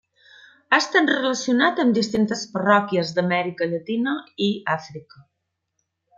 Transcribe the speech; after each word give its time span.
Ha 0.69 0.77
estat 0.83 1.11
relacionat 1.13 1.81
amb 1.83 1.93
distintes 1.97 2.41
parròquies 2.55 3.13
d'Amèrica 3.19 3.69
Llatina 3.75 4.17
i 4.47 4.49
Àfrica. 4.79 5.23